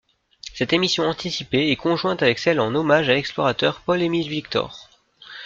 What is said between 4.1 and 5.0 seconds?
Victor.